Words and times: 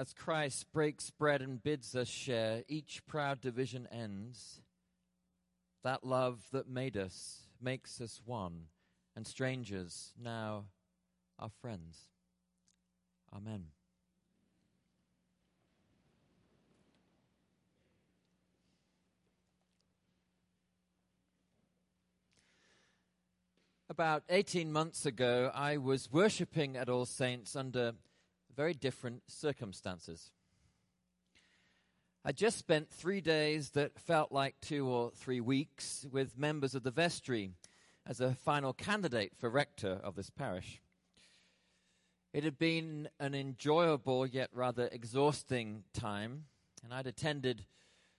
As 0.00 0.14
Christ 0.14 0.72
breaks 0.72 1.10
bread 1.10 1.42
and 1.42 1.62
bids 1.62 1.94
us 1.94 2.08
share, 2.08 2.64
each 2.68 3.06
proud 3.06 3.42
division 3.42 3.86
ends. 3.92 4.62
That 5.84 6.04
love 6.04 6.40
that 6.52 6.66
made 6.66 6.96
us 6.96 7.40
makes 7.60 8.00
us 8.00 8.22
one, 8.24 8.68
and 9.14 9.26
strangers 9.26 10.14
now 10.18 10.64
are 11.38 11.50
friends. 11.60 11.98
Amen. 13.36 13.66
About 23.90 24.22
18 24.30 24.72
months 24.72 25.04
ago, 25.04 25.50
I 25.54 25.76
was 25.76 26.10
worshipping 26.10 26.78
at 26.78 26.88
All 26.88 27.04
Saints 27.04 27.54
under 27.54 27.92
very 28.60 28.74
different 28.74 29.22
circumstances. 29.26 30.32
I 32.26 32.32
just 32.32 32.58
spent 32.58 32.90
three 32.90 33.22
days 33.22 33.70
that 33.70 33.98
felt 33.98 34.32
like 34.32 34.60
two 34.60 34.86
or 34.86 35.12
three 35.12 35.40
weeks 35.40 36.04
with 36.12 36.36
members 36.36 36.74
of 36.74 36.82
the 36.82 36.90
vestry 36.90 37.52
as 38.06 38.20
a 38.20 38.34
final 38.34 38.74
candidate 38.74 39.32
for 39.34 39.48
rector 39.48 39.98
of 40.04 40.14
this 40.14 40.28
parish. 40.28 40.82
It 42.34 42.44
had 42.44 42.58
been 42.58 43.08
an 43.18 43.34
enjoyable 43.34 44.26
yet 44.26 44.50
rather 44.52 44.90
exhausting 44.92 45.84
time, 45.94 46.44
and 46.84 46.92
I'd 46.92 47.06
attended 47.06 47.64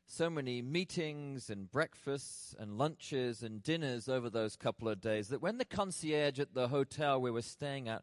so 0.08 0.28
many 0.28 0.64
meetings 0.64 1.52
and 1.52 1.72
breakfasts 1.72 2.56
and 2.58 2.80
lunches 2.80 3.44
and 3.44 3.62
dinners 3.62 4.10
over 4.10 4.28
those 4.28 4.56
couple 4.56 4.90
of 4.90 5.02
days 5.02 5.28
that 5.28 5.44
when 5.44 5.60
the 5.60 5.66
concierge 5.66 6.40
at 6.40 6.56
the 6.56 6.70
hotel 6.70 7.22
we 7.22 7.30
were 7.30 7.44
staying 7.44 7.88
at 7.88 8.02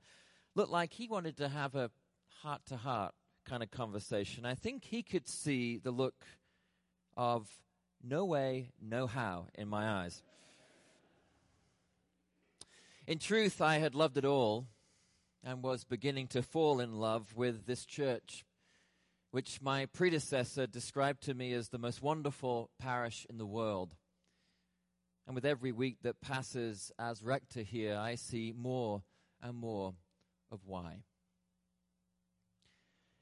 looked 0.55 0.71
like 0.71 0.93
he 0.93 1.09
wanted 1.09 1.37
to 1.37 1.49
have 1.49 1.75
a 1.75 1.91
heart 2.43 2.63
to 2.67 2.77
heart 2.77 3.15
kind 3.45 3.63
of 3.63 3.71
conversation, 3.71 4.45
I 4.45 4.55
think 4.55 4.85
he 4.85 5.03
could 5.03 5.29
see 5.29 5.79
the 5.79 5.91
look 5.91 6.27
of 7.17 7.49
no 8.03 8.25
way, 8.25 8.71
no 8.81 9.07
how 9.07 9.47
in 9.55 9.69
my 9.69 10.03
eyes. 10.03 10.23
In 13.07 13.19
truth, 13.19 13.61
I 13.61 13.79
had 13.79 13.95
loved 13.95 14.19
it 14.19 14.25
all 14.25 14.67
and 15.43 15.63
was 15.63 15.85
beginning 15.85 16.27
to 16.29 16.43
fall 16.43 16.81
in 16.81 16.93
love 16.93 17.37
with 17.37 17.67
this 17.67 17.87
church 17.87 18.45
which 19.31 19.61
my 19.61 19.87
predecessor 19.87 20.67
described 20.67 21.23
to 21.23 21.35
me 21.35 21.53
as 21.53 21.69
the 21.69 21.79
most 21.79 22.03
wonderful 22.03 22.71
parish 22.79 23.27
in 23.29 23.37
the 23.37 23.47
world. 23.47 23.95
And 25.27 25.35
with 25.35 25.45
every 25.45 25.73
week 25.73 25.99
that 26.03 26.23
passes 26.23 26.91
as 26.99 27.23
rector 27.23 27.61
here, 27.61 27.97
I 27.97 28.15
see 28.15 28.55
more 28.57 29.03
and 29.43 29.55
more 29.55 29.95
of 30.51 30.61
why. 30.65 31.03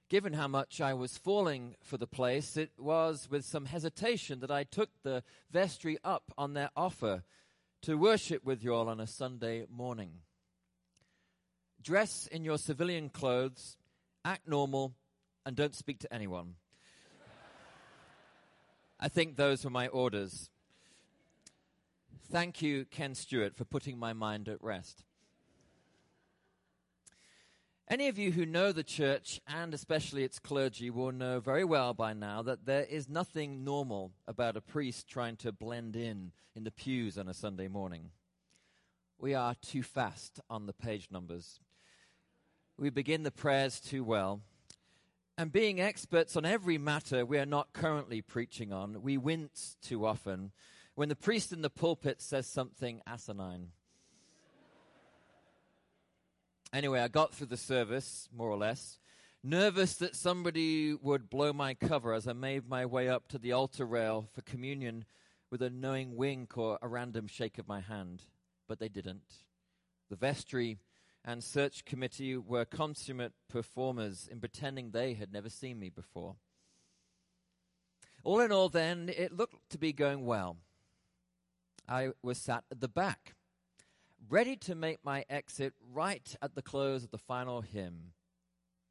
Given 0.08 0.34
how 0.34 0.46
much 0.46 0.80
I 0.80 0.94
was 0.94 1.18
falling 1.18 1.74
for 1.82 1.96
the 1.96 2.06
place, 2.06 2.56
it 2.56 2.70
was 2.78 3.26
with 3.28 3.44
some 3.44 3.66
hesitation 3.66 4.38
that 4.38 4.52
I 4.52 4.62
took 4.62 4.90
the 5.02 5.24
vestry 5.50 5.98
up 6.04 6.32
on 6.38 6.54
their 6.54 6.70
offer 6.76 7.24
to 7.82 7.98
worship 7.98 8.44
with 8.44 8.62
you 8.62 8.72
all 8.72 8.88
on 8.88 9.00
a 9.00 9.06
Sunday 9.06 9.64
morning. 9.68 10.20
Dress 11.82 12.28
in 12.28 12.44
your 12.44 12.58
civilian 12.58 13.08
clothes, 13.08 13.76
act 14.24 14.46
normal, 14.46 14.94
and 15.44 15.56
don't 15.56 15.74
speak 15.74 15.98
to 16.00 16.14
anyone. 16.14 16.54
I 19.00 19.08
think 19.08 19.36
those 19.36 19.64
were 19.64 19.70
my 19.70 19.88
orders. 19.88 20.50
Thank 22.30 22.62
you, 22.62 22.84
Ken 22.84 23.14
Stewart, 23.14 23.56
for 23.56 23.64
putting 23.64 23.98
my 23.98 24.12
mind 24.12 24.48
at 24.48 24.62
rest. 24.62 25.05
Any 27.88 28.08
of 28.08 28.18
you 28.18 28.32
who 28.32 28.44
know 28.44 28.72
the 28.72 28.82
church, 28.82 29.40
and 29.46 29.72
especially 29.72 30.24
its 30.24 30.38
clergy, 30.38 30.90
will 30.90 31.12
know 31.12 31.38
very 31.38 31.64
well 31.64 31.94
by 31.94 32.12
now 32.12 32.42
that 32.42 32.66
there 32.66 32.82
is 32.82 33.08
nothing 33.08 33.64
normal 33.64 34.12
about 34.26 34.56
a 34.56 34.60
priest 34.60 35.08
trying 35.08 35.36
to 35.36 35.52
blend 35.52 35.94
in 35.94 36.32
in 36.54 36.64
the 36.64 36.72
pews 36.72 37.16
on 37.16 37.28
a 37.28 37.34
Sunday 37.34 37.68
morning. 37.68 38.10
We 39.18 39.34
are 39.34 39.54
too 39.54 39.82
fast 39.82 40.40
on 40.50 40.66
the 40.66 40.72
page 40.72 41.08
numbers. 41.10 41.60
We 42.76 42.90
begin 42.90 43.22
the 43.22 43.30
prayers 43.30 43.80
too 43.80 44.02
well 44.02 44.40
and 45.38 45.52
being 45.52 45.80
experts 45.80 46.36
on 46.36 46.46
every 46.46 46.78
matter 46.78 47.26
we 47.26 47.38
are 47.38 47.46
not 47.46 47.72
currently 47.72 48.22
preaching 48.22 48.72
on, 48.72 49.02
we 49.02 49.18
wince 49.18 49.76
too 49.82 50.06
often 50.06 50.52
when 50.94 51.10
the 51.10 51.16
priest 51.16 51.52
in 51.52 51.60
the 51.60 51.68
pulpit 51.68 52.22
says 52.22 52.46
something 52.46 53.02
asinine. 53.06 53.68
Anyway, 56.72 57.00
I 57.00 57.08
got 57.08 57.34
through 57.34 57.46
the 57.46 57.56
service, 57.56 58.28
more 58.34 58.50
or 58.50 58.56
less, 58.56 58.98
nervous 59.42 59.94
that 59.94 60.16
somebody 60.16 60.92
would 60.94 61.30
blow 61.30 61.52
my 61.52 61.74
cover 61.74 62.12
as 62.12 62.26
I 62.26 62.32
made 62.32 62.68
my 62.68 62.84
way 62.84 63.08
up 63.08 63.28
to 63.28 63.38
the 63.38 63.52
altar 63.52 63.86
rail 63.86 64.28
for 64.34 64.42
communion 64.42 65.04
with 65.50 65.62
a 65.62 65.70
knowing 65.70 66.16
wink 66.16 66.58
or 66.58 66.78
a 66.82 66.88
random 66.88 67.28
shake 67.28 67.58
of 67.58 67.68
my 67.68 67.80
hand. 67.80 68.24
But 68.68 68.80
they 68.80 68.88
didn't. 68.88 69.44
The 70.10 70.16
vestry 70.16 70.78
and 71.24 71.42
search 71.42 71.84
committee 71.84 72.36
were 72.36 72.64
consummate 72.64 73.32
performers 73.48 74.28
in 74.30 74.40
pretending 74.40 74.90
they 74.90 75.14
had 75.14 75.32
never 75.32 75.48
seen 75.48 75.78
me 75.78 75.88
before. 75.88 76.34
All 78.24 78.40
in 78.40 78.50
all, 78.50 78.68
then, 78.68 79.08
it 79.16 79.36
looked 79.36 79.70
to 79.70 79.78
be 79.78 79.92
going 79.92 80.26
well. 80.26 80.56
I 81.88 82.10
was 82.22 82.38
sat 82.38 82.64
at 82.72 82.80
the 82.80 82.88
back, 82.88 83.35
ready 84.28 84.56
to 84.56 84.74
make 84.74 85.04
my 85.04 85.24
exit 85.28 85.74
right 85.92 86.36
at 86.42 86.54
the 86.54 86.62
close 86.62 87.04
of 87.04 87.10
the 87.10 87.18
final 87.18 87.60
hymn. 87.60 88.12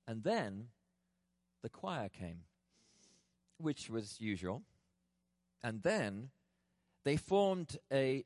And 0.07 0.23
then 0.23 0.68
the 1.62 1.69
choir 1.69 2.09
came, 2.09 2.41
which 3.57 3.90
was 3.90 4.19
usual. 4.19 4.62
And 5.63 5.81
then 5.84 6.29
they 7.03 7.18
formed 7.18 7.78
a 7.91 8.23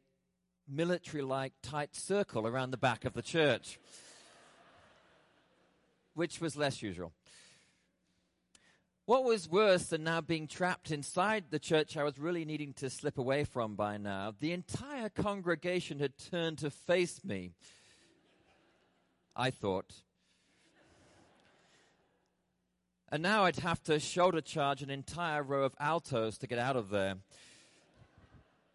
military 0.67 1.23
like 1.23 1.53
tight 1.61 1.95
circle 1.95 2.45
around 2.45 2.71
the 2.71 2.77
back 2.77 3.05
of 3.05 3.13
the 3.13 3.21
church, 3.21 3.79
which 6.13 6.39
was 6.39 6.55
less 6.55 6.81
usual. 6.81 7.13
What 9.09 9.23
was 9.23 9.49
worse 9.49 9.85
than 9.85 10.03
now 10.03 10.21
being 10.21 10.45
trapped 10.45 10.91
inside 10.91 11.45
the 11.49 11.57
church 11.57 11.97
I 11.97 12.03
was 12.03 12.19
really 12.19 12.45
needing 12.45 12.73
to 12.73 12.91
slip 12.91 13.17
away 13.17 13.43
from 13.43 13.73
by 13.73 13.97
now, 13.97 14.35
the 14.39 14.51
entire 14.51 15.09
congregation 15.09 15.97
had 15.97 16.15
turned 16.15 16.59
to 16.59 16.69
face 16.69 17.25
me. 17.25 17.49
I 19.35 19.49
thought. 19.49 19.91
And 23.11 23.23
now 23.23 23.45
I'd 23.45 23.55
have 23.55 23.81
to 23.85 23.99
shoulder 23.99 24.41
charge 24.41 24.83
an 24.83 24.91
entire 24.91 25.41
row 25.41 25.63
of 25.63 25.73
altos 25.79 26.37
to 26.37 26.45
get 26.45 26.59
out 26.59 26.75
of 26.75 26.91
there 26.91 27.15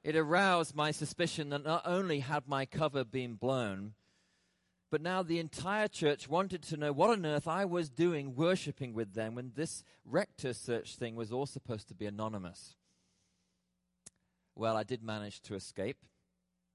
it 0.03 0.17
aroused 0.17 0.75
my 0.75 0.91
suspicion 0.91 1.51
that 1.51 1.63
not 1.63 1.83
only 1.85 2.19
had 2.19 2.49
my 2.49 2.67
cover 2.67 3.05
been 3.05 3.35
blown, 3.35 3.93
but 4.95 5.03
now 5.03 5.25
the 5.25 5.41
entire 5.41 5.89
church 5.89 6.29
wanted 6.29 6.63
to 6.63 6.77
know 6.77 6.93
what 6.93 7.11
on 7.11 7.27
earth 7.27 7.49
I 7.49 7.65
was 7.65 7.91
doing 7.91 8.37
worshipping 8.37 8.95
with 8.95 9.15
them 9.15 9.35
when 9.35 9.51
this 9.57 9.83
rector 10.05 10.53
search 10.53 10.95
thing 10.95 11.17
was 11.17 11.33
all 11.33 11.47
supposed 11.47 11.89
to 11.89 11.97
be 11.97 12.07
anonymous. 12.07 12.77
Well, 14.55 14.77
I 14.77 14.85
did 14.85 15.03
manage 15.03 15.43
to 15.43 15.57
escape. 15.57 15.97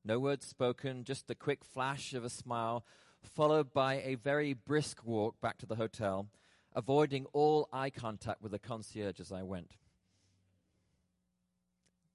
No 0.03 0.19
words 0.19 0.45
spoken, 0.45 1.05
just 1.05 1.31
a 1.31 1.33
quick 1.33 1.63
flash 1.63 2.13
of 2.13 2.25
a 2.25 2.29
smile, 2.29 2.83
followed 3.23 3.71
by 3.71 4.01
a 4.01 4.15
very 4.15 4.51
brisk 4.51 5.05
walk 5.05 5.39
back 5.39 5.57
to 5.59 5.65
the 5.65 5.75
hotel, 5.77 6.27
avoiding 6.75 7.25
all 7.31 7.69
eye 7.71 7.89
contact 7.89 8.41
with 8.41 8.51
the 8.51 8.59
concierge 8.59 9.21
as 9.21 9.31
I 9.31 9.43
went. 9.43 9.77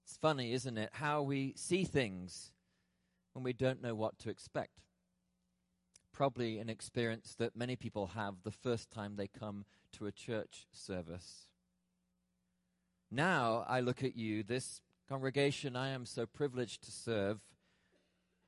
It's 0.05 0.19
funny, 0.19 0.53
isn't 0.53 0.77
it, 0.77 0.91
how 0.93 1.23
we 1.23 1.55
see 1.57 1.85
things 1.85 2.53
when 3.33 3.43
we 3.43 3.55
don't 3.55 3.81
know 3.81 3.95
what 3.95 4.19
to 4.19 4.29
expect. 4.29 4.83
Probably 6.15 6.59
an 6.59 6.71
experience 6.71 7.35
that 7.39 7.57
many 7.57 7.77
people 7.77 8.07
have 8.15 8.37
the 8.43 8.51
first 8.51 8.91
time 8.91 9.17
they 9.17 9.27
come 9.27 9.65
to 9.93 10.07
a 10.07 10.13
church 10.13 10.67
service. 10.73 11.49
Now 13.11 13.67
I 13.69 13.81
look 13.81 14.03
at 14.03 14.17
you, 14.17 14.43
this 14.43 14.81
congregation 15.09 15.77
I 15.77 15.89
am 15.89 16.07
so 16.07 16.25
privileged 16.25 16.85
to 16.85 16.91
serve, 16.91 17.41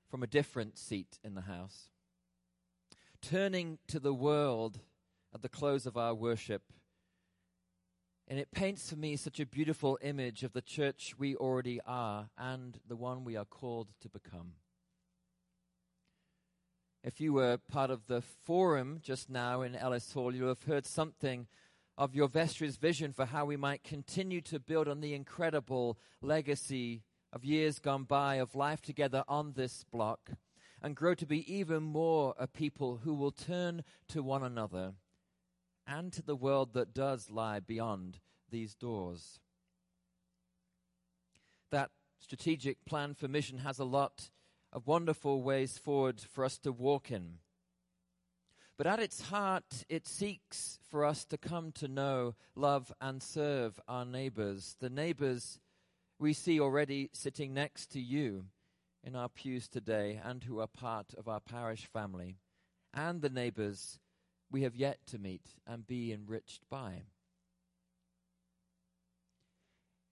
from 0.08 0.22
a 0.22 0.28
different 0.28 0.78
seat 0.78 1.18
in 1.22 1.34
the 1.34 1.42
house. 1.42 1.90
Turning 3.20 3.78
to 3.88 3.98
the 3.98 4.14
world 4.14 4.78
at 5.34 5.42
the 5.42 5.48
close 5.48 5.84
of 5.84 5.96
our 5.96 6.14
worship 6.14 6.62
and 8.28 8.38
it 8.38 8.50
paints 8.50 8.90
for 8.90 8.96
me 8.96 9.16
such 9.16 9.38
a 9.38 9.46
beautiful 9.46 9.98
image 10.02 10.42
of 10.42 10.52
the 10.52 10.62
church 10.62 11.14
we 11.16 11.36
already 11.36 11.80
are 11.86 12.28
and 12.36 12.80
the 12.88 12.96
one 12.96 13.24
we 13.24 13.36
are 13.36 13.44
called 13.44 13.88
to 14.00 14.08
become. 14.08 14.52
If 17.06 17.20
you 17.20 17.34
were 17.34 17.56
part 17.56 17.92
of 17.92 18.08
the 18.08 18.20
forum 18.20 18.98
just 19.00 19.30
now 19.30 19.62
in 19.62 19.76
Ellis 19.76 20.12
Hall, 20.12 20.34
you'll 20.34 20.48
have 20.48 20.64
heard 20.64 20.84
something 20.84 21.46
of 21.96 22.16
your 22.16 22.26
vestry's 22.26 22.78
vision 22.78 23.12
for 23.12 23.26
how 23.26 23.44
we 23.44 23.56
might 23.56 23.84
continue 23.84 24.40
to 24.40 24.58
build 24.58 24.88
on 24.88 25.00
the 25.00 25.14
incredible 25.14 26.00
legacy 26.20 27.04
of 27.32 27.44
years 27.44 27.78
gone 27.78 28.02
by 28.02 28.34
of 28.34 28.56
life 28.56 28.82
together 28.82 29.22
on 29.28 29.52
this 29.52 29.84
block 29.84 30.32
and 30.82 30.96
grow 30.96 31.14
to 31.14 31.26
be 31.26 31.54
even 31.54 31.84
more 31.84 32.34
a 32.40 32.48
people 32.48 33.02
who 33.04 33.14
will 33.14 33.30
turn 33.30 33.84
to 34.08 34.20
one 34.20 34.42
another 34.42 34.94
and 35.86 36.12
to 36.12 36.22
the 36.22 36.34
world 36.34 36.72
that 36.72 36.92
does 36.92 37.30
lie 37.30 37.60
beyond 37.60 38.18
these 38.50 38.74
doors. 38.74 39.38
That 41.70 41.90
strategic 42.18 42.84
plan 42.84 43.14
for 43.14 43.28
mission 43.28 43.58
has 43.58 43.78
a 43.78 43.84
lot 43.84 44.30
of 44.72 44.86
wonderful 44.86 45.42
ways 45.42 45.78
forward 45.78 46.20
for 46.20 46.44
us 46.44 46.58
to 46.58 46.72
walk 46.72 47.10
in. 47.10 47.38
But 48.76 48.86
at 48.86 49.00
its 49.00 49.22
heart, 49.22 49.84
it 49.88 50.06
seeks 50.06 50.78
for 50.90 51.04
us 51.04 51.24
to 51.26 51.38
come 51.38 51.72
to 51.72 51.88
know, 51.88 52.34
love, 52.54 52.92
and 53.00 53.22
serve 53.22 53.80
our 53.88 54.04
neighbors, 54.04 54.76
the 54.80 54.90
neighbors 54.90 55.58
we 56.18 56.32
see 56.32 56.60
already 56.60 57.10
sitting 57.12 57.54
next 57.54 57.90
to 57.92 58.00
you 58.00 58.46
in 59.02 59.14
our 59.14 59.28
pews 59.28 59.68
today 59.68 60.20
and 60.22 60.44
who 60.44 60.60
are 60.60 60.66
part 60.66 61.14
of 61.16 61.28
our 61.28 61.40
parish 61.40 61.86
family, 61.86 62.36
and 62.92 63.22
the 63.22 63.30
neighbors 63.30 63.98
we 64.50 64.62
have 64.62 64.74
yet 64.74 64.98
to 65.06 65.18
meet 65.18 65.54
and 65.66 65.86
be 65.86 66.12
enriched 66.12 66.68
by. 66.68 67.02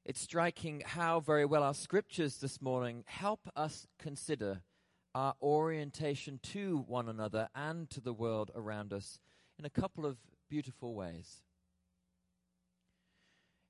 It's 0.06 0.20
striking 0.20 0.82
how 0.84 1.20
very 1.20 1.46
well 1.46 1.62
our 1.62 1.72
scriptures 1.72 2.36
this 2.36 2.60
morning 2.60 3.04
help 3.06 3.48
us 3.56 3.86
consider 3.98 4.60
our 5.14 5.34
orientation 5.40 6.40
to 6.42 6.84
one 6.86 7.08
another 7.08 7.48
and 7.54 7.88
to 7.88 8.02
the 8.02 8.12
world 8.12 8.50
around 8.54 8.92
us 8.92 9.18
in 9.58 9.64
a 9.64 9.70
couple 9.70 10.04
of 10.04 10.18
beautiful 10.50 10.94
ways. 10.94 11.42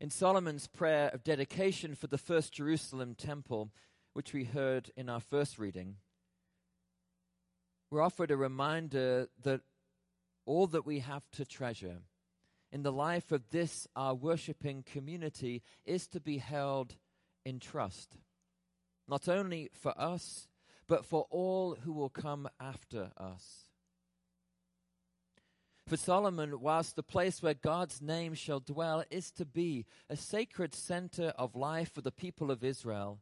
In 0.00 0.10
Solomon's 0.10 0.66
prayer 0.66 1.08
of 1.10 1.22
dedication 1.22 1.94
for 1.94 2.08
the 2.08 2.18
first 2.18 2.52
Jerusalem 2.52 3.14
temple, 3.14 3.70
which 4.12 4.32
we 4.32 4.42
heard 4.42 4.90
in 4.96 5.08
our 5.08 5.20
first 5.20 5.56
reading, 5.56 5.98
we're 7.92 8.02
offered 8.02 8.32
a 8.32 8.36
reminder 8.36 9.28
that 9.44 9.60
all 10.46 10.66
that 10.66 10.84
we 10.84 10.98
have 10.98 11.30
to 11.34 11.44
treasure 11.44 11.98
in 12.74 12.82
the 12.82 12.92
life 12.92 13.30
of 13.30 13.50
this, 13.50 13.86
uh, 13.94 14.00
our 14.00 14.14
worshipping 14.16 14.82
community, 14.82 15.62
is 15.86 16.08
to 16.08 16.18
be 16.18 16.38
held 16.38 16.96
in 17.46 17.60
trust, 17.60 18.16
not 19.06 19.28
only 19.28 19.70
for 19.72 19.96
us, 19.96 20.48
but 20.88 21.04
for 21.04 21.24
all 21.30 21.76
who 21.76 21.92
will 21.92 22.08
come 22.08 22.48
after 22.58 23.12
us. 23.16 23.68
For 25.86 25.96
Solomon, 25.96 26.60
whilst 26.60 26.96
the 26.96 27.04
place 27.04 27.40
where 27.40 27.54
God's 27.54 28.02
name 28.02 28.34
shall 28.34 28.58
dwell 28.58 29.04
is 29.08 29.30
to 29.32 29.44
be 29.44 29.86
a 30.10 30.16
sacred 30.16 30.74
center 30.74 31.32
of 31.38 31.54
life 31.54 31.92
for 31.94 32.00
the 32.00 32.10
people 32.10 32.50
of 32.50 32.64
Israel, 32.64 33.20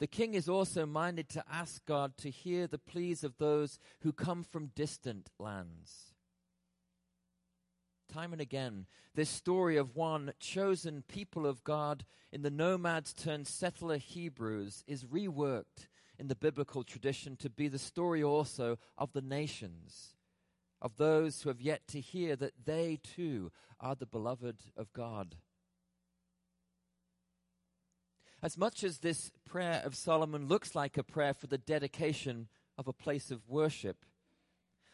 the 0.00 0.08
king 0.08 0.34
is 0.34 0.48
also 0.48 0.84
minded 0.84 1.28
to 1.28 1.44
ask 1.48 1.84
God 1.86 2.16
to 2.18 2.30
hear 2.30 2.66
the 2.66 2.78
pleas 2.78 3.22
of 3.22 3.38
those 3.38 3.78
who 4.00 4.12
come 4.12 4.42
from 4.42 4.72
distant 4.74 5.30
lands. 5.38 6.09
Time 8.12 8.32
and 8.32 8.40
again, 8.40 8.86
this 9.14 9.30
story 9.30 9.76
of 9.76 9.94
one 9.94 10.32
chosen 10.40 11.04
people 11.06 11.46
of 11.46 11.62
God 11.62 12.04
in 12.32 12.42
the 12.42 12.50
nomads 12.50 13.14
turned 13.14 13.46
settler 13.46 13.98
Hebrews 13.98 14.82
is 14.88 15.04
reworked 15.04 15.86
in 16.18 16.26
the 16.26 16.34
biblical 16.34 16.82
tradition 16.82 17.36
to 17.36 17.48
be 17.48 17.68
the 17.68 17.78
story 17.78 18.20
also 18.22 18.78
of 18.98 19.12
the 19.12 19.20
nations, 19.20 20.16
of 20.82 20.96
those 20.96 21.42
who 21.42 21.50
have 21.50 21.60
yet 21.60 21.86
to 21.88 22.00
hear 22.00 22.34
that 22.34 22.64
they 22.64 22.98
too 23.02 23.52
are 23.78 23.94
the 23.94 24.06
beloved 24.06 24.56
of 24.76 24.92
God. 24.92 25.36
As 28.42 28.58
much 28.58 28.82
as 28.82 28.98
this 28.98 29.30
prayer 29.48 29.82
of 29.84 29.94
Solomon 29.94 30.48
looks 30.48 30.74
like 30.74 30.98
a 30.98 31.04
prayer 31.04 31.34
for 31.34 31.46
the 31.46 31.58
dedication 31.58 32.48
of 32.76 32.88
a 32.88 32.92
place 32.92 33.30
of 33.30 33.48
worship, 33.48 34.04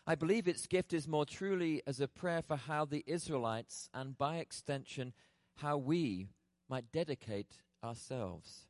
I 0.06 0.14
believe 0.14 0.46
its 0.46 0.68
gift 0.68 0.92
is 0.92 1.08
more 1.08 1.26
truly 1.26 1.82
as 1.84 2.00
a 2.00 2.06
prayer 2.06 2.40
for 2.40 2.56
how 2.56 2.84
the 2.84 3.02
Israelites, 3.08 3.90
and 3.92 4.16
by 4.16 4.36
extension, 4.36 5.12
how 5.56 5.78
we 5.78 6.28
might 6.68 6.92
dedicate 6.92 7.56
ourselves. 7.82 8.66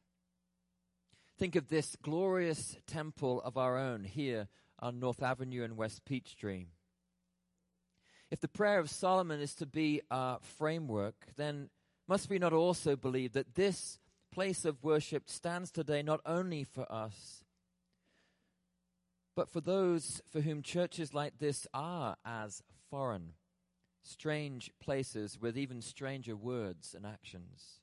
Think 1.38 1.54
of 1.54 1.68
this 1.68 1.94
glorious 2.02 2.78
temple 2.86 3.42
of 3.42 3.58
our 3.58 3.76
own 3.76 4.04
here 4.04 4.48
on 4.78 4.98
North 4.98 5.22
Avenue 5.22 5.62
and 5.62 5.76
West 5.76 6.06
Peachtree. 6.06 6.66
If 8.30 8.40
the 8.40 8.48
prayer 8.48 8.78
of 8.78 8.88
Solomon 8.88 9.40
is 9.40 9.54
to 9.56 9.66
be 9.66 10.00
our 10.10 10.38
framework, 10.40 11.16
then 11.36 11.68
must 12.08 12.30
we 12.30 12.38
not 12.38 12.54
also 12.54 12.96
believe 12.96 13.32
that 13.32 13.54
this 13.54 13.98
place 14.32 14.64
of 14.64 14.82
worship 14.82 15.28
stands 15.28 15.70
today 15.70 16.02
not 16.02 16.20
only 16.24 16.64
for 16.64 16.90
us, 16.90 17.44
but 19.36 19.50
for 19.50 19.60
those 19.60 20.22
for 20.30 20.40
whom 20.40 20.62
churches 20.62 21.12
like 21.12 21.38
this 21.38 21.66
are 21.74 22.16
as 22.24 22.62
foreign, 22.90 23.34
strange 24.02 24.70
places 24.80 25.38
with 25.38 25.58
even 25.58 25.82
stranger 25.82 26.34
words 26.34 26.94
and 26.94 27.06
actions? 27.06 27.80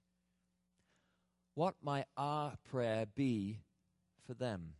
What 1.54 1.76
might 1.84 2.08
our 2.18 2.56
prayer 2.68 3.06
be 3.06 3.60
for 4.26 4.34
them? 4.34 4.74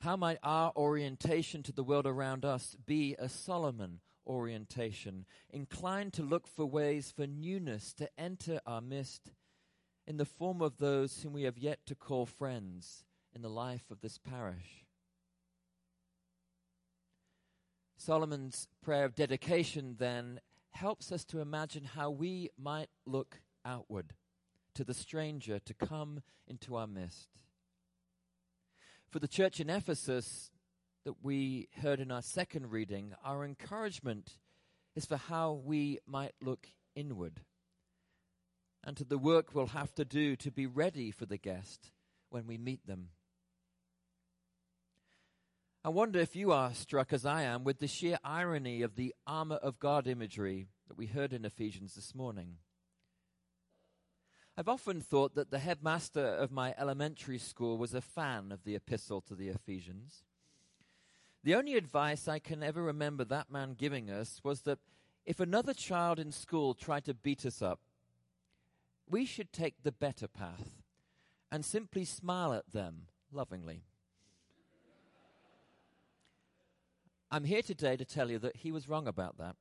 How 0.00 0.16
might 0.16 0.38
our 0.42 0.72
orientation 0.76 1.62
to 1.62 1.72
the 1.72 1.84
world 1.84 2.06
around 2.06 2.44
us 2.44 2.76
be 2.84 3.16
a 3.18 3.28
Solomon 3.28 4.00
orientation, 4.26 5.24
inclined 5.48 6.12
to 6.12 6.22
look 6.22 6.46
for 6.46 6.66
ways 6.66 7.10
for 7.14 7.26
newness 7.26 7.94
to 7.94 8.08
enter 8.18 8.60
our 8.66 8.82
midst 8.82 9.32
in 10.06 10.18
the 10.18 10.24
form 10.26 10.60
of 10.60 10.76
those 10.76 11.22
whom 11.22 11.32
we 11.32 11.44
have 11.44 11.56
yet 11.56 11.78
to 11.86 11.94
call 11.94 12.26
friends 12.26 13.04
in 13.34 13.40
the 13.40 13.48
life 13.48 13.90
of 13.90 14.00
this 14.00 14.18
parish? 14.18 14.84
Solomon's 18.04 18.66
prayer 18.82 19.04
of 19.04 19.14
dedication 19.14 19.94
then 19.96 20.40
helps 20.72 21.12
us 21.12 21.24
to 21.26 21.38
imagine 21.38 21.84
how 21.84 22.10
we 22.10 22.50
might 22.58 22.88
look 23.06 23.40
outward 23.64 24.14
to 24.74 24.82
the 24.82 24.92
stranger 24.92 25.60
to 25.60 25.72
come 25.72 26.20
into 26.48 26.74
our 26.74 26.88
midst. 26.88 27.28
For 29.08 29.20
the 29.20 29.28
church 29.28 29.60
in 29.60 29.70
Ephesus 29.70 30.50
that 31.04 31.22
we 31.22 31.68
heard 31.80 32.00
in 32.00 32.10
our 32.10 32.22
second 32.22 32.72
reading, 32.72 33.14
our 33.24 33.44
encouragement 33.44 34.38
is 34.96 35.06
for 35.06 35.16
how 35.16 35.52
we 35.52 36.00
might 36.04 36.34
look 36.40 36.66
inward 36.96 37.42
and 38.82 38.96
to 38.96 39.04
the 39.04 39.18
work 39.18 39.54
we'll 39.54 39.66
have 39.68 39.94
to 39.94 40.04
do 40.04 40.34
to 40.34 40.50
be 40.50 40.66
ready 40.66 41.12
for 41.12 41.26
the 41.26 41.38
guest 41.38 41.92
when 42.30 42.48
we 42.48 42.58
meet 42.58 42.84
them. 42.84 43.10
I 45.84 45.88
wonder 45.88 46.20
if 46.20 46.36
you 46.36 46.52
are 46.52 46.72
struck 46.74 47.12
as 47.12 47.26
I 47.26 47.42
am 47.42 47.64
with 47.64 47.80
the 47.80 47.88
sheer 47.88 48.16
irony 48.22 48.82
of 48.82 48.94
the 48.94 49.12
armor 49.26 49.56
of 49.56 49.80
God 49.80 50.06
imagery 50.06 50.68
that 50.86 50.96
we 50.96 51.06
heard 51.06 51.32
in 51.32 51.44
Ephesians 51.44 51.96
this 51.96 52.14
morning. 52.14 52.58
I've 54.56 54.68
often 54.68 55.00
thought 55.00 55.34
that 55.34 55.50
the 55.50 55.58
headmaster 55.58 56.24
of 56.24 56.52
my 56.52 56.72
elementary 56.78 57.38
school 57.38 57.78
was 57.78 57.94
a 57.94 58.00
fan 58.00 58.52
of 58.52 58.62
the 58.62 58.76
epistle 58.76 59.22
to 59.22 59.34
the 59.34 59.48
Ephesians. 59.48 60.22
The 61.42 61.56
only 61.56 61.74
advice 61.74 62.28
I 62.28 62.38
can 62.38 62.62
ever 62.62 62.80
remember 62.80 63.24
that 63.24 63.50
man 63.50 63.74
giving 63.76 64.08
us 64.08 64.40
was 64.44 64.60
that 64.60 64.78
if 65.26 65.40
another 65.40 65.74
child 65.74 66.20
in 66.20 66.30
school 66.30 66.74
tried 66.74 67.06
to 67.06 67.14
beat 67.14 67.44
us 67.44 67.60
up, 67.60 67.80
we 69.10 69.26
should 69.26 69.52
take 69.52 69.82
the 69.82 69.90
better 69.90 70.28
path 70.28 70.80
and 71.50 71.64
simply 71.64 72.04
smile 72.04 72.52
at 72.52 72.70
them 72.70 73.06
lovingly. 73.32 73.82
I'm 77.32 77.44
here 77.44 77.62
today 77.62 77.96
to 77.96 78.04
tell 78.04 78.30
you 78.30 78.38
that 78.40 78.56
he 78.56 78.70
was 78.70 78.90
wrong 78.90 79.08
about 79.08 79.38
that. 79.38 79.56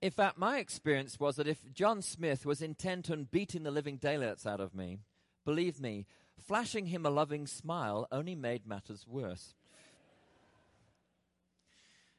In 0.00 0.10
fact, 0.10 0.36
my 0.36 0.58
experience 0.58 1.20
was 1.20 1.36
that 1.36 1.46
if 1.46 1.72
John 1.72 2.02
Smith 2.02 2.44
was 2.44 2.60
intent 2.60 3.08
on 3.08 3.28
beating 3.30 3.62
the 3.62 3.70
living 3.70 3.98
daylights 3.98 4.44
out 4.44 4.58
of 4.58 4.74
me, 4.74 4.98
believe 5.44 5.80
me, 5.80 6.06
flashing 6.36 6.86
him 6.86 7.06
a 7.06 7.10
loving 7.10 7.46
smile 7.46 8.08
only 8.10 8.34
made 8.34 8.66
matters 8.66 9.06
worse. 9.06 9.54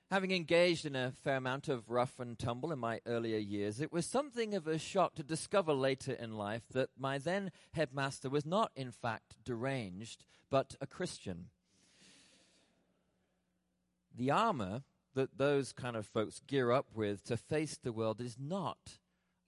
Having 0.09 0.31
engaged 0.31 0.85
in 0.85 0.95
a 0.95 1.11
fair 1.21 1.35
amount 1.35 1.67
of 1.67 1.89
rough 1.89 2.17
and 2.17 2.39
tumble 2.39 2.71
in 2.71 2.79
my 2.79 3.01
earlier 3.05 3.39
years, 3.39 3.81
it 3.81 3.91
was 3.91 4.05
something 4.05 4.55
of 4.55 4.67
a 4.67 4.77
shock 4.77 5.15
to 5.15 5.23
discover 5.23 5.73
later 5.73 6.13
in 6.13 6.37
life 6.37 6.63
that 6.71 6.91
my 6.97 7.17
then 7.17 7.51
headmaster 7.73 8.29
was 8.29 8.45
not, 8.45 8.71
in 8.73 8.91
fact, 8.91 9.35
deranged, 9.43 10.23
but 10.49 10.77
a 10.79 10.87
Christian. 10.87 11.47
The 14.15 14.31
armor 14.31 14.83
that 15.15 15.37
those 15.37 15.73
kind 15.73 15.95
of 15.95 16.05
folks 16.05 16.41
gear 16.45 16.71
up 16.71 16.87
with 16.93 17.23
to 17.25 17.37
face 17.37 17.77
the 17.81 17.91
world 17.91 18.21
is 18.21 18.37
not 18.39 18.99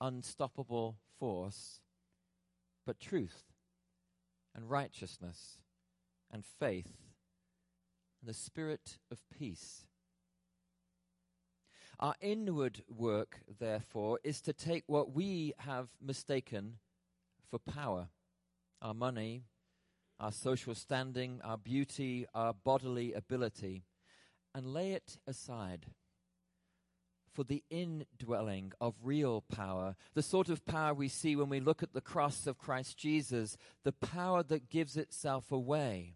unstoppable 0.02 0.98
force, 1.20 1.82
but 2.86 3.00
truth 3.00 3.44
and 4.56 4.70
righteousness 4.70 5.60
and 6.32 6.44
faith 6.46 6.94
and 8.20 8.30
the 8.30 8.34
spirit 8.34 8.98
of 9.12 9.20
peace. 9.38 9.86
Our 12.00 12.16
inward 12.20 12.84
work, 12.90 13.40
therefore, 13.60 14.20
is 14.24 14.42
to 14.42 14.54
take 14.54 14.84
what 14.88 15.14
we 15.14 15.54
have 15.60 15.90
mistaken 16.02 16.80
for 17.50 17.60
power 17.60 18.10
our 18.82 18.94
money, 18.94 19.46
our 20.20 20.32
social 20.32 20.76
standing, 20.76 21.40
our 21.44 21.58
beauty, 21.58 22.26
our 22.36 22.54
bodily 22.54 23.14
ability 23.14 23.84
and 24.56 24.66
lay 24.74 24.94
it 24.94 25.18
aside 25.28 25.88
for 27.34 27.44
the 27.44 27.62
indwelling 27.70 28.72
of 28.80 28.96
real 29.04 29.42
power, 29.42 29.98
the 30.14 30.24
sort 30.24 30.48
of 30.48 30.66
power 30.66 30.94
we 30.94 31.10
see 31.10 31.36
when 31.36 31.50
we 31.50 31.60
look 31.60 31.84
at 31.84 31.94
the 31.94 32.00
cross 32.00 32.48
of 32.48 32.58
Christ 32.58 32.98
Jesus, 32.98 33.58
the 33.84 33.92
power 33.92 34.42
that 34.44 34.70
gives 34.70 34.96
itself 34.96 35.52
away. 35.52 36.16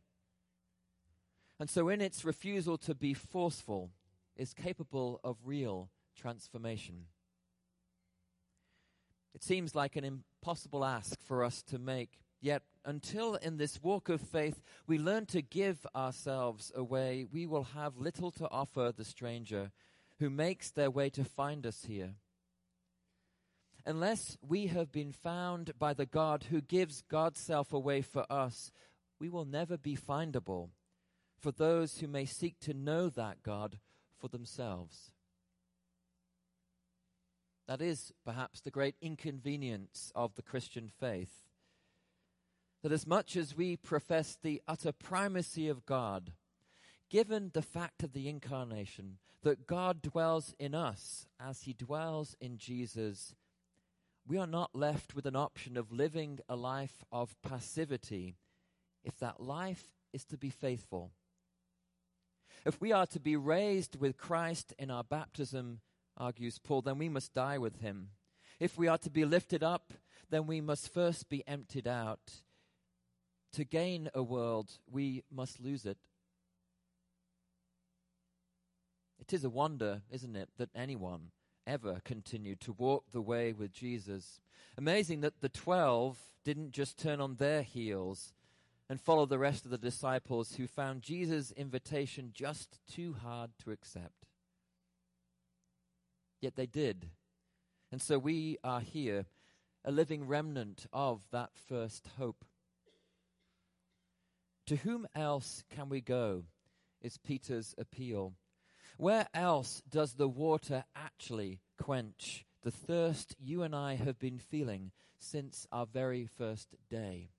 And 1.59 1.69
so, 1.69 1.89
in 1.89 1.99
its 1.99 2.23
refusal 2.23 2.77
to 2.77 2.95
be 2.95 3.13
forceful, 3.13 3.91
is 4.37 4.53
capable 4.53 5.19
of 5.21 5.35
real 5.43 5.89
transformation. 6.15 7.07
It 9.35 9.43
seems 9.43 9.75
like 9.75 9.97
an 9.97 10.05
impossible 10.05 10.85
ask 10.85 11.21
for 11.21 11.43
us 11.43 11.61
to 11.63 11.77
make, 11.77 12.21
yet, 12.41 12.63
until 12.85 13.35
in 13.35 13.57
this 13.57 13.81
walk 13.81 14.09
of 14.09 14.21
faith 14.21 14.61
we 14.87 14.97
learn 14.97 15.25
to 15.27 15.41
give 15.41 15.85
ourselves 15.95 16.71
away, 16.75 17.25
we 17.29 17.45
will 17.45 17.65
have 17.75 17.97
little 17.97 18.31
to 18.31 18.49
offer 18.49 18.91
the 18.95 19.05
stranger 19.05 19.71
who 20.19 20.29
makes 20.29 20.71
their 20.71 20.91
way 20.91 21.09
to 21.09 21.23
find 21.23 21.65
us 21.65 21.85
here. 21.87 22.15
Unless 23.85 24.37
we 24.47 24.67
have 24.67 24.91
been 24.91 25.11
found 25.11 25.71
by 25.79 25.93
the 25.93 26.05
God 26.05 26.45
who 26.49 26.61
gives 26.61 27.01
God's 27.01 27.39
self 27.39 27.73
away 27.73 28.01
for 28.01 28.25
us, 28.29 28.71
we 29.19 29.29
will 29.29 29.45
never 29.45 29.77
be 29.77 29.95
findable 29.95 30.69
for 31.39 31.51
those 31.51 31.99
who 31.99 32.07
may 32.07 32.25
seek 32.25 32.59
to 32.59 32.73
know 32.73 33.09
that 33.09 33.43
God 33.43 33.79
for 34.19 34.27
themselves. 34.27 35.13
That 37.67 37.81
is 37.81 38.11
perhaps 38.25 38.61
the 38.61 38.71
great 38.71 38.95
inconvenience 39.01 40.11
of 40.15 40.35
the 40.35 40.41
Christian 40.41 40.89
faith. 40.89 41.48
That 42.81 42.91
as 42.91 43.05
much 43.05 43.35
as 43.35 43.57
we 43.57 43.75
profess 43.75 44.37
the 44.41 44.61
utter 44.67 44.91
primacy 44.91 45.67
of 45.67 45.85
God, 45.85 46.31
given 47.09 47.51
the 47.53 47.61
fact 47.61 48.03
of 48.03 48.13
the 48.13 48.29
incarnation, 48.29 49.17
that 49.43 49.67
God 49.67 50.01
dwells 50.01 50.53
in 50.59 50.75
us 50.75 51.25
as 51.39 51.63
he 51.63 51.73
dwells 51.73 52.35
in 52.39 52.57
Jesus, 52.57 53.33
we 54.27 54.37
are 54.37 54.47
not 54.47 54.75
left 54.75 55.15
with 55.15 55.25
an 55.25 55.35
option 55.35 55.75
of 55.75 55.91
living 55.91 56.39
a 56.47 56.55
life 56.55 57.03
of 57.11 57.35
passivity 57.41 58.35
if 59.03 59.17
that 59.19 59.41
life 59.41 59.91
is 60.13 60.23
to 60.25 60.37
be 60.37 60.49
faithful. 60.49 61.11
If 62.65 62.79
we 62.81 62.91
are 62.91 63.07
to 63.07 63.19
be 63.19 63.35
raised 63.35 63.95
with 63.95 64.17
Christ 64.17 64.73
in 64.77 64.91
our 64.91 65.03
baptism, 65.03 65.79
argues 66.17 66.59
Paul, 66.59 66.81
then 66.81 66.97
we 66.97 67.09
must 67.09 67.33
die 67.33 67.57
with 67.57 67.79
him. 67.79 68.09
If 68.59 68.77
we 68.77 68.87
are 68.87 68.97
to 68.99 69.09
be 69.09 69.23
lifted 69.23 69.63
up, 69.63 69.93
then 70.29 70.45
we 70.45 70.59
must 70.59 70.93
first 70.93 71.29
be 71.29 71.47
emptied 71.47 71.87
out. 71.87 72.41
To 73.53 73.63
gain 73.63 74.09
a 74.13 74.21
world, 74.21 74.71
we 74.89 75.23
must 75.31 75.59
lose 75.59 75.85
it. 75.85 75.97
It 79.19 79.33
is 79.33 79.43
a 79.43 79.49
wonder, 79.49 80.01
isn't 80.11 80.35
it, 80.35 80.49
that 80.57 80.69
anyone 80.75 81.31
ever 81.67 81.99
continued 82.03 82.59
to 82.61 82.71
walk 82.71 83.05
the 83.11 83.21
way 83.21 83.53
with 83.53 83.71
Jesus. 83.71 84.39
Amazing 84.77 85.21
that 85.21 85.41
the 85.41 85.49
twelve 85.49 86.17
didn't 86.43 86.71
just 86.71 86.97
turn 86.97 87.19
on 87.19 87.35
their 87.35 87.61
heels 87.61 88.33
and 88.89 88.99
follow 88.99 89.25
the 89.25 89.37
rest 89.37 89.65
of 89.65 89.71
the 89.71 89.77
disciples 89.77 90.55
who 90.55 90.65
found 90.65 91.01
Jesus' 91.01 91.51
invitation 91.51 92.31
just 92.33 92.79
too 92.91 93.15
hard 93.21 93.51
to 93.63 93.71
accept. 93.71 94.25
Yet 96.41 96.55
they 96.55 96.65
did. 96.65 97.09
And 97.91 98.01
so 98.01 98.17
we 98.17 98.57
are 98.63 98.79
here, 98.79 99.25
a 99.83 99.91
living 99.91 100.25
remnant 100.25 100.87
of 100.93 101.21
that 101.31 101.51
first 101.67 102.09
hope. 102.17 102.45
To 104.69 104.75
whom 104.75 105.07
else 105.15 105.63
can 105.71 105.89
we 105.89 105.99
go? 105.99 106.43
Is 107.01 107.17
Peter's 107.17 107.73
appeal. 107.79 108.33
Where 108.97 109.25
else 109.33 109.81
does 109.89 110.13
the 110.13 110.27
water 110.27 110.83
actually 110.95 111.59
quench 111.81 112.45
the 112.61 112.69
thirst 112.69 113.35
you 113.39 113.63
and 113.63 113.75
I 113.75 113.95
have 113.95 114.19
been 114.19 114.37
feeling 114.37 114.91
since 115.17 115.65
our 115.71 115.87
very 115.87 116.27
first 116.27 116.75
day? 116.87 117.31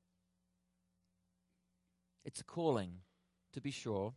It's 2.24 2.40
a 2.40 2.44
calling, 2.44 2.94
to 3.52 3.60
be 3.60 3.70
sure, 3.70 4.14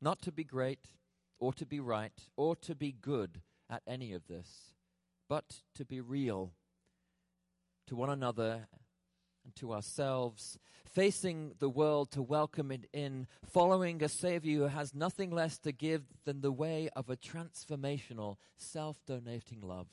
not 0.00 0.22
to 0.22 0.32
be 0.32 0.42
great 0.42 0.86
or 1.38 1.52
to 1.52 1.66
be 1.66 1.78
right 1.78 2.18
or 2.38 2.56
to 2.56 2.74
be 2.74 2.90
good 2.90 3.42
at 3.68 3.82
any 3.86 4.14
of 4.14 4.28
this, 4.28 4.72
but 5.28 5.60
to 5.74 5.84
be 5.84 6.00
real 6.00 6.52
to 7.88 7.96
one 7.96 8.08
another 8.08 8.66
and 9.46 9.56
to 9.56 9.72
ourselves, 9.72 10.58
facing 10.92 11.52
the 11.60 11.68
world 11.68 12.10
to 12.10 12.20
welcome 12.20 12.72
it 12.72 12.86
in, 12.92 13.28
following 13.48 14.02
a 14.02 14.08
Savior 14.08 14.58
who 14.58 14.66
has 14.66 14.94
nothing 14.94 15.30
less 15.30 15.56
to 15.58 15.72
give 15.72 16.02
than 16.24 16.40
the 16.40 16.52
way 16.52 16.90
of 16.96 17.08
a 17.08 17.16
transformational, 17.16 18.36
self 18.56 18.98
donating 19.06 19.60
love. 19.60 19.86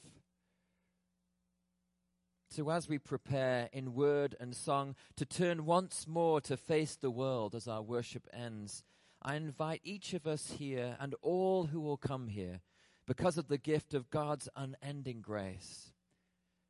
So, 2.50 2.70
as 2.70 2.90
we 2.90 2.98
prepare 2.98 3.70
in 3.72 3.94
word 3.94 4.36
and 4.40 4.56
song 4.56 4.96
to 5.16 5.26
turn 5.26 5.66
once 5.66 6.08
more 6.08 6.42
to 6.42 6.58
face 6.58 6.96
the 6.96 7.12
world 7.12 7.56
as 7.56 7.68
our 7.68 7.82
worship 7.82 8.28
ends, 8.34 8.84
I 9.22 9.36
invite 9.36 9.82
each 9.84 10.14
of 10.14 10.26
us 10.26 10.56
here 10.58 10.98
and 11.00 11.16
all 11.22 11.66
who 11.66 11.80
will 11.80 11.98
come 11.98 12.28
here, 12.28 12.62
because 13.06 13.38
of 13.38 13.48
the 13.48 13.58
gift 13.58 13.94
of 13.94 14.10
God's 14.10 14.50
unending 14.56 15.22
grace, 15.22 15.94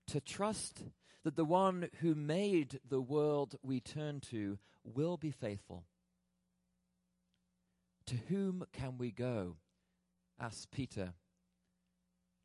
to 0.08 0.20
trust 0.20 0.84
that 1.24 1.36
the 1.36 1.46
one 1.46 1.90
who 2.02 2.16
made 2.16 2.80
the 2.88 3.02
world 3.02 3.56
we 3.64 3.80
turn 3.80 4.20
to 4.20 4.58
will 4.84 5.18
be 5.18 5.32
faithful. 5.32 5.86
To 8.08 8.16
whom 8.28 8.66
can 8.74 8.98
we 8.98 9.12
go? 9.12 9.58
asked 10.40 10.72
Peter. 10.72 11.14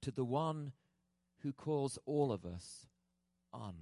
To 0.02 0.10
the 0.10 0.24
one 0.24 0.72
who 1.42 1.52
calls 1.52 1.98
all 2.06 2.30
of 2.30 2.44
us 2.46 2.86
on. 3.52 3.74